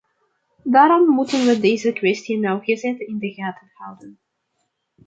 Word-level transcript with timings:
Daarom 0.63 1.07
moeten 1.09 1.45
we 1.45 1.59
deze 1.59 1.93
kwestie 1.93 2.39
nauwgezet 2.39 2.99
in 2.99 3.17
de 3.17 3.33
gaten 3.33 3.69
houden. 3.73 4.19